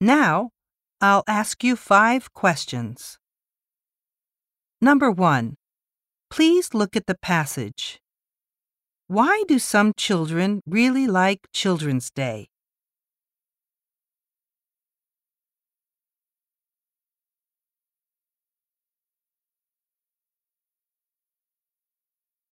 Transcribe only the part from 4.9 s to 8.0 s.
one, please look at the passage.